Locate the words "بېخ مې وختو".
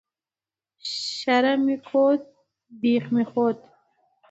2.81-3.67